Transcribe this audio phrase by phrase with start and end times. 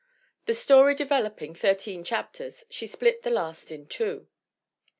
[0.47, 4.27] The story developing thirteen chapters, she split the last in two.